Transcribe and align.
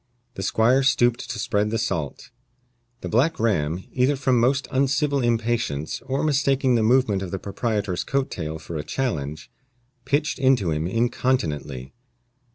The 0.33 0.41
squire 0.41 0.81
stooped 0.81 1.29
to 1.29 1.37
spread 1.37 1.69
the 1.69 1.77
salt. 1.77 2.31
The 3.01 3.07
black 3.07 3.39
ram, 3.39 3.83
either 3.93 4.15
from 4.15 4.39
most 4.39 4.67
uncivil 4.71 5.21
impatience, 5.21 6.01
or 6.07 6.23
mistaking 6.23 6.73
the 6.73 6.81
movement 6.81 7.21
of 7.21 7.29
the 7.29 7.37
proprietor's 7.37 8.03
coat 8.03 8.31
tail 8.31 8.57
for 8.57 8.77
a 8.77 8.83
challenge, 8.83 9.51
pitched 10.05 10.39
into 10.39 10.71
him 10.71 10.87
incontinently. 10.87 11.93